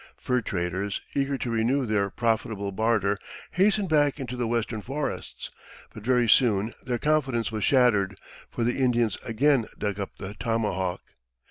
Fur 0.17 0.41
traders, 0.41 0.99
eager 1.13 1.37
to 1.37 1.51
renew 1.51 1.85
their 1.85 2.09
profitable 2.09 2.71
barter, 2.71 3.19
hastened 3.51 3.87
back 3.87 4.19
into 4.19 4.35
the 4.35 4.47
western 4.47 4.81
forests. 4.81 5.51
But 5.93 6.01
very 6.01 6.27
soon 6.27 6.73
their 6.81 6.97
confidence 6.97 7.51
was 7.51 7.63
shattered, 7.63 8.17
for 8.49 8.63
the 8.63 8.79
Indians 8.79 9.19
again 9.23 9.67
dug 9.77 9.99
up 9.99 10.17
the 10.17 10.33
tomahawk. 10.33 11.01